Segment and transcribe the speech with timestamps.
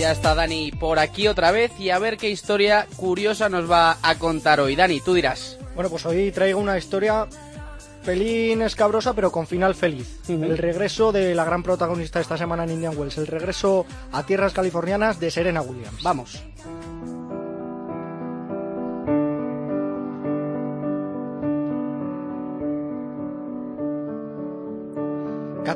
[0.00, 3.98] Ya está Dani por aquí otra vez y a ver qué historia curiosa nos va
[4.00, 4.74] a contar hoy.
[4.74, 5.58] Dani, tú dirás.
[5.74, 7.26] Bueno, pues hoy traigo una historia
[8.02, 10.18] pelín escabrosa, pero con final feliz.
[10.26, 14.54] El regreso de la gran protagonista esta semana en Indian Wells, el regreso a tierras
[14.54, 16.02] californianas de Serena Williams.
[16.02, 16.42] Vamos.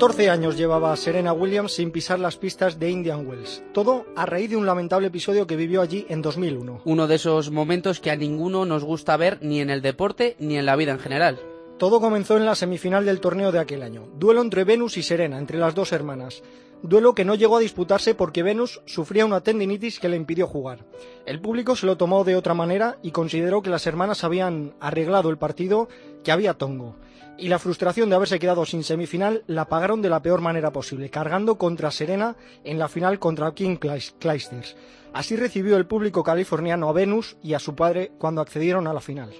[0.00, 3.62] 14 años llevaba Serena Williams sin pisar las pistas de Indian Wells.
[3.74, 6.80] Todo a raíz de un lamentable episodio que vivió allí en 2001.
[6.86, 10.56] Uno de esos momentos que a ninguno nos gusta ver ni en el deporte ni
[10.56, 11.38] en la vida en general.
[11.76, 14.08] Todo comenzó en la semifinal del torneo de aquel año.
[14.16, 16.42] Duelo entre Venus y Serena, entre las dos hermanas.
[16.82, 20.86] Duelo que no llegó a disputarse porque Venus sufría una tendinitis que le impidió jugar.
[21.26, 25.30] El público se lo tomó de otra manera y consideró que las hermanas habían arreglado
[25.30, 25.88] el partido,
[26.24, 26.96] que había tongo
[27.40, 31.08] y la frustración de haberse quedado sin semifinal la pagaron de la peor manera posible,
[31.08, 34.76] cargando contra Serena en la final contra King Clijsters.
[35.12, 39.00] Así recibió el público californiano a Venus y a su padre cuando accedieron a la
[39.00, 39.30] final.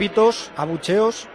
[0.00, 1.28] Pitos, abucheos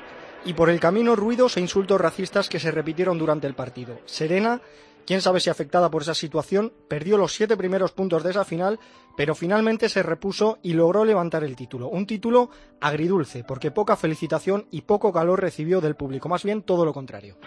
[0.43, 3.99] y por el camino ruidos e insultos racistas que se repitieron durante el partido.
[4.05, 4.59] Serena
[5.05, 8.79] quién sabe si afectada por esa situación, perdió los siete primeros puntos de esa final,
[9.15, 11.89] pero finalmente se repuso y logró levantar el título.
[11.89, 12.49] Un título
[12.81, 17.37] agridulce, porque poca felicitación y poco calor recibió del público, más bien todo lo contrario.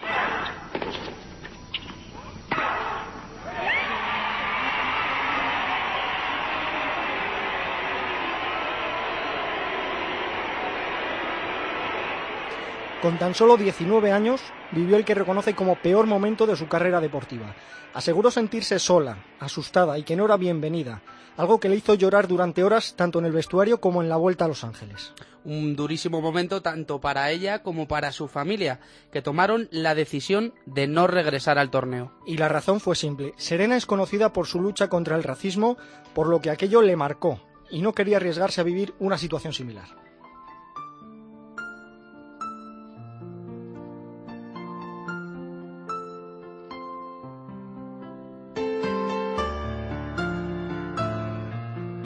[13.01, 14.41] Con tan solo 19 años,
[14.73, 17.55] vivió el que reconoce como peor momento de su carrera deportiva.
[17.93, 21.01] Aseguró sentirse sola, asustada y que no era bienvenida,
[21.37, 24.43] algo que le hizo llorar durante horas tanto en el vestuario como en la vuelta
[24.43, 25.13] a Los Ángeles.
[25.45, 28.81] Un durísimo momento tanto para ella como para su familia,
[29.13, 32.11] que tomaron la decisión de no regresar al torneo.
[32.25, 33.33] Y la razón fue simple.
[33.37, 35.77] Serena es conocida por su lucha contra el racismo,
[36.13, 37.39] por lo que aquello le marcó,
[37.71, 40.08] y no quería arriesgarse a vivir una situación similar.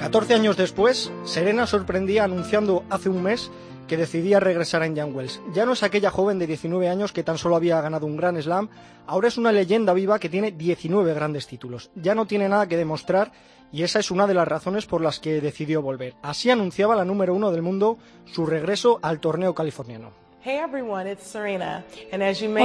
[0.03, 3.49] 14 años después, Serena sorprendía anunciando hace un mes
[3.87, 5.39] que decidía regresar a Indian Wells.
[5.53, 8.37] Ya no es aquella joven de 19 años que tan solo había ganado un Grand
[8.41, 8.67] Slam,
[9.07, 11.89] ahora es una leyenda viva que tiene 19 grandes títulos.
[11.95, 13.31] Ya no tiene nada que demostrar
[13.71, 16.15] y esa es una de las razones por las que decidió volver.
[16.21, 20.22] Así anunciaba la número uno del mundo su regreso al torneo californiano.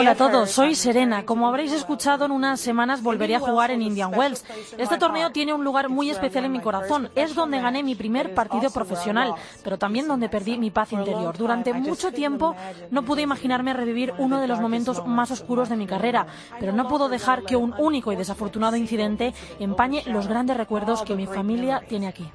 [0.00, 1.24] Hola a todos, soy Serena.
[1.24, 4.44] Como habréis escuchado, en unas semanas volveré a jugar en Indian Wells.
[4.76, 7.08] Este torneo tiene un lugar muy especial en mi corazón.
[7.14, 11.38] Es donde gané mi primer partido profesional, pero también donde perdí mi paz interior.
[11.38, 12.56] Durante mucho tiempo
[12.90, 16.26] no pude imaginarme revivir uno de los momentos más oscuros de mi carrera,
[16.58, 21.14] pero no puedo dejar que un único y desafortunado incidente empañe los grandes recuerdos que
[21.14, 22.28] mi familia tiene aquí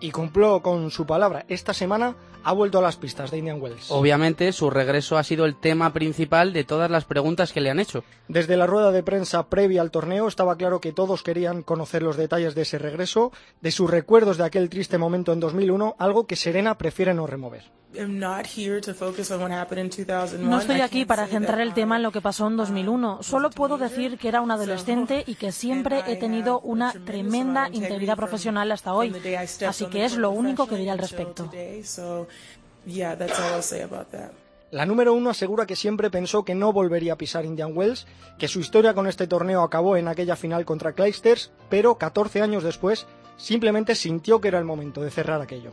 [0.00, 1.44] y cumplió con su palabra.
[1.48, 3.90] Esta semana ha vuelto a las pistas de Indian Wells.
[3.90, 7.80] Obviamente, su regreso ha sido el tema principal de todas las preguntas que le han
[7.80, 8.04] hecho.
[8.28, 12.16] Desde la rueda de prensa previa al torneo estaba claro que todos querían conocer los
[12.16, 16.36] detalles de ese regreso, de sus recuerdos de aquel triste momento en 2001, algo que
[16.36, 17.78] Serena prefiere no remover.
[17.94, 18.42] No
[20.58, 23.22] estoy aquí para centrar el tema en lo que pasó en 2001.
[23.22, 28.16] Solo puedo decir que era un adolescente y que siempre he tenido una tremenda integridad
[28.16, 29.14] profesional hasta hoy.
[29.66, 31.50] Así que es lo único que diré al respecto.
[34.70, 38.06] La número uno asegura que siempre pensó que no volvería a pisar Indian Wells,
[38.38, 42.62] que su historia con este torneo acabó en aquella final contra Clijsters, pero 14 años
[42.62, 43.06] después
[43.38, 45.72] simplemente sintió que era el momento de cerrar aquello.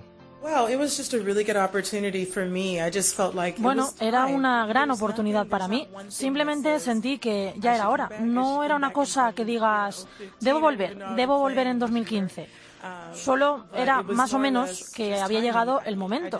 [3.57, 5.87] Bueno, era una gran oportunidad para mí.
[6.07, 8.09] Simplemente sentí que ya era hora.
[8.21, 10.07] No era una cosa que digas,
[10.39, 12.47] debo volver, debo volver en 2015.
[13.13, 16.39] Solo era más o menos que había llegado el momento.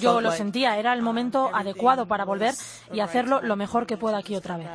[0.00, 2.54] Yo lo sentía, era el momento adecuado para volver
[2.92, 4.68] y hacerlo lo mejor que pueda aquí otra vez.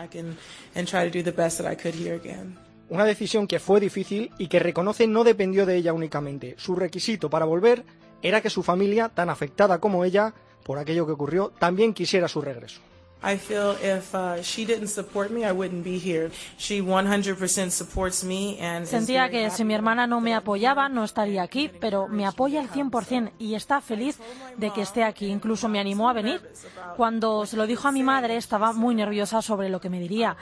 [2.89, 6.55] Una decisión que fue difícil y que reconoce no dependió de ella únicamente.
[6.57, 7.85] Su requisito para volver
[8.21, 10.33] era que su familia, tan afectada como ella
[10.63, 12.81] por aquello que ocurrió, también quisiera su regreso.
[13.23, 16.31] I feel if uh, she didn't support me, I wouldn't be here.
[16.57, 21.43] She 100% supports me and Sentía que si mi hermana no me apoyaba, no estaría
[21.43, 24.17] aquí, pero me apoya al 100% y está feliz
[24.57, 25.27] de que esté aquí.
[25.27, 26.41] Incluso me animó a venir.
[26.97, 30.35] Cuando se lo dijo a mi madre, estaba muy nerviosa sobre lo que me diría.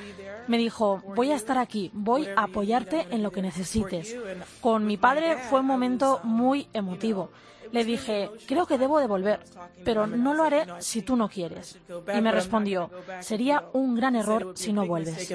[0.48, 4.16] Me dijo, voy a estar aquí, voy a apoyarte en lo que necesites.
[4.62, 7.30] Con mi padre fue un momento muy emotivo.
[7.72, 9.40] Le dije, creo que debo de volver,
[9.84, 11.80] pero no lo haré si tú no quieres.
[12.16, 12.90] Y me respondió,
[13.20, 15.30] sería un gran error si no vuelves.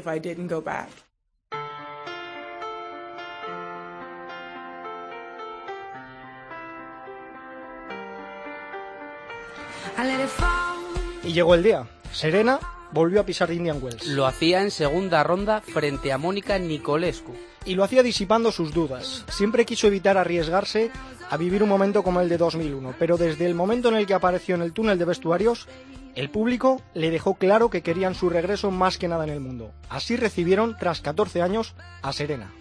[11.22, 11.86] Y llegó el día.
[12.12, 12.58] Serena
[12.94, 14.06] volvió a pisar Indian Wells.
[14.06, 17.34] Lo hacía en segunda ronda frente a Mónica Nicolescu.
[17.66, 19.24] Y lo hacía disipando sus dudas.
[19.28, 20.90] Siempre quiso evitar arriesgarse
[21.28, 24.14] a vivir un momento como el de 2001, pero desde el momento en el que
[24.14, 25.66] apareció en el túnel de vestuarios,
[26.14, 29.72] el público le dejó claro que querían su regreso más que nada en el mundo.
[29.88, 32.52] Así recibieron, tras 14 años, a Serena.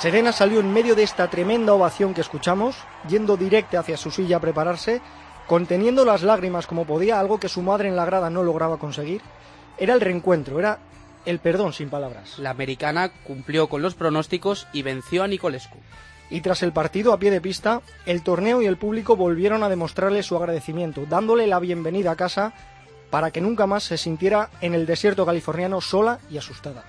[0.00, 2.76] Serena salió en medio de esta tremenda ovación que escuchamos,
[3.08, 5.00] yendo directa hacia su silla a prepararse,
[5.46, 9.22] conteniendo las lágrimas como podía, algo que su madre en la grada no lograba conseguir.
[9.78, 10.80] Era el reencuentro, era
[11.24, 12.38] el perdón sin palabras.
[12.38, 15.78] La americana cumplió con los pronósticos y venció a Nicolescu.
[16.28, 19.68] Y tras el partido a pie de pista, el torneo y el público volvieron a
[19.70, 22.52] demostrarle su agradecimiento, dándole la bienvenida a casa
[23.10, 26.84] para que nunca más se sintiera en el desierto californiano sola y asustada.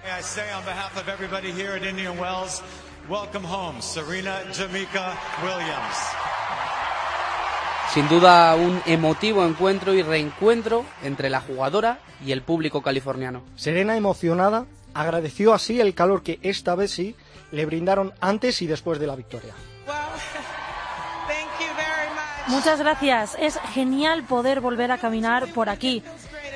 [7.93, 13.43] Sin duda un emotivo encuentro y reencuentro entre la jugadora y el público californiano.
[13.55, 17.15] Serena, emocionada, agradeció así el calor que esta vez sí
[17.51, 19.53] le brindaron antes y después de la victoria.
[22.47, 23.37] Muchas gracias.
[23.39, 26.03] Es genial poder volver a caminar por aquí.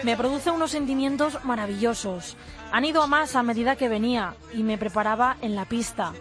[0.03, 2.38] Me produce unos sentimientos maravillosos.
[2.71, 6.13] Han ido a más a medida que venía y me preparaba en la pista.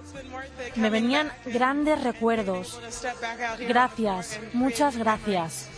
[0.77, 2.81] Me venían grandes recuerdos.
[3.69, 5.69] Gracias, muchas gracias.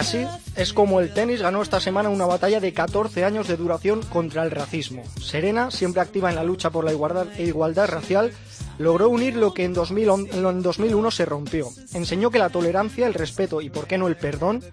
[0.00, 0.26] Así
[0.56, 4.42] es como el tenis ganó esta semana una batalla de 14 años de duración contra
[4.42, 5.02] el racismo.
[5.20, 8.32] Serena, siempre activa en la lucha por la igualdad, e igualdad racial,
[8.78, 11.68] logró unir lo que en, 2001 se rompió.
[11.92, 14.64] Enseñó que la tolerancia, el respeto y, por qué no, el perdón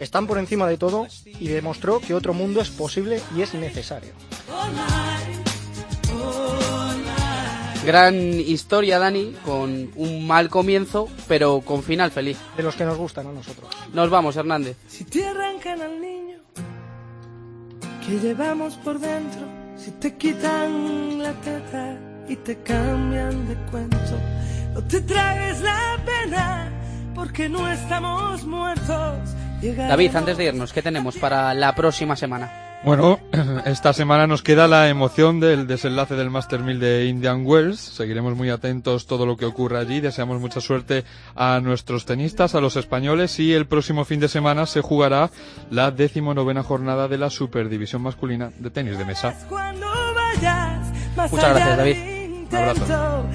[0.00, 4.12] están por encima de todo y demostró que otro mundo es posible y es necesario.
[7.84, 12.38] Gran historia, Dani, con un mal comienzo, pero con final feliz.
[12.56, 13.68] De los que nos gustan a nosotros.
[13.92, 14.76] Nos vamos, Hernández.
[14.88, 16.38] Si te arrancan al niño
[18.06, 19.46] que llevamos por dentro,
[19.76, 21.98] si te quitan la teta
[22.28, 24.18] y te cambian de cuento,
[24.72, 26.72] no te tragues la pena
[27.14, 29.30] porque no estamos muertos.
[29.62, 32.63] David, antes de irnos, ¿qué tenemos para la próxima semana?
[32.84, 33.18] Bueno,
[33.64, 37.80] esta semana nos queda la emoción del desenlace del Master 1000 de Indian Wells.
[37.80, 40.00] Seguiremos muy atentos todo lo que ocurra allí.
[40.00, 41.04] Deseamos mucha suerte
[41.34, 45.30] a nuestros tenistas, a los españoles y el próximo fin de semana se jugará
[45.70, 49.34] la decimonovena jornada de la Superdivisión masculina de tenis de mesa.
[51.16, 51.96] Muchas gracias, David.
[52.50, 53.26] Un abrazo.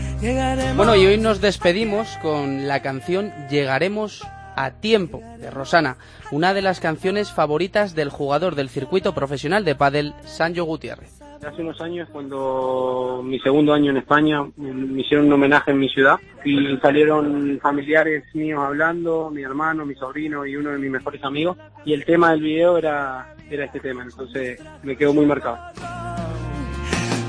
[0.76, 4.22] Bueno, y hoy nos despedimos con la canción Llegaremos
[4.60, 5.96] a tiempo de Rosana,
[6.32, 11.22] una de las canciones favoritas del jugador del circuito profesional de pádel Sancho Gutiérrez.
[11.48, 15.88] Hace unos años, cuando mi segundo año en España, me hicieron un homenaje en mi
[15.88, 21.24] ciudad y salieron familiares míos hablando, mi hermano, mi sobrino y uno de mis mejores
[21.24, 21.56] amigos.
[21.86, 25.58] Y el tema del video era, era este tema, entonces me quedó muy marcado.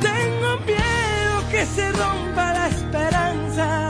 [0.01, 3.90] Tengo miedo que se rompa la esperanza.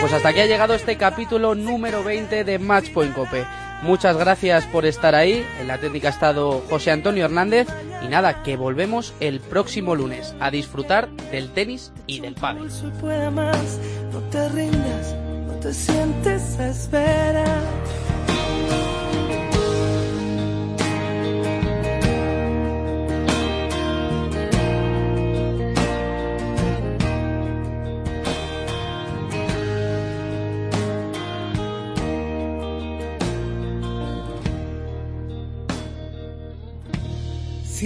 [0.00, 3.44] Pues hasta aquí ha llegado este capítulo número 20 de Matchpoint Cope.
[3.82, 5.44] Muchas gracias por estar ahí.
[5.60, 7.66] En la técnica ha estado José Antonio Hernández.
[8.02, 12.68] Y nada, que volvemos el próximo lunes a disfrutar del tenis y del pádel.
[14.12, 16.68] No te rindas, no te sientes a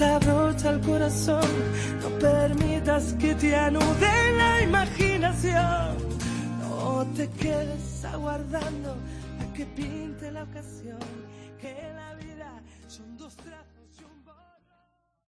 [0.00, 1.50] el corazón.
[2.02, 5.96] No permitas que te anude la imaginación.
[6.60, 8.96] No te quedes aguardando
[9.40, 10.98] a que pinte la ocasión.
[11.60, 13.77] Que la vida son dos trazos.